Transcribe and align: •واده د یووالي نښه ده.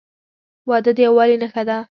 •واده 0.69 0.91
د 0.95 0.99
یووالي 1.05 1.35
نښه 1.41 1.63
ده. 1.69 1.77